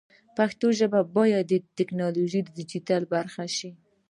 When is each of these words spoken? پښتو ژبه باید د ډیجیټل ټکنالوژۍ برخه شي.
پښتو 0.37 0.67
ژبه 0.79 0.99
باید 1.15 1.39
د 1.47 1.49
ډیجیټل 1.49 1.75
ټکنالوژۍ 1.77 2.41
برخه 3.13 3.45
شي. 3.57 3.71